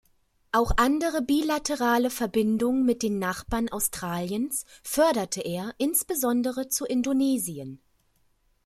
Auch 0.51 0.71
andere 0.77 1.21
bilaterale 1.21 2.09
Verbindung 2.09 2.83
mit 2.85 3.03
den 3.03 3.19
Nachbarn 3.19 3.69
Australiens 3.69 4.65
förderte 4.81 5.41
er, 5.41 5.75
insbesondere 5.77 6.67
zu 6.69 6.85
Indonesien. 6.85 7.79